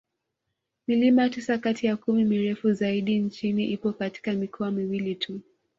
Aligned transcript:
Milima 0.87 1.29
tisa 1.29 1.57
kati 1.57 1.85
ya 1.87 1.97
kumi 1.97 2.23
mirefu 2.23 2.73
zaidi 2.73 3.19
nchini 3.19 3.65
ipo 3.71 3.93
katika 3.93 4.33
mikoa 4.33 4.71
miwili 4.71 5.15
tu 5.15 5.41